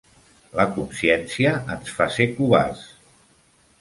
La 0.59 0.63
consciència 0.77 1.53
ens 1.75 1.93
fa 1.99 2.09
ser 2.19 2.29
covards. 2.41 2.85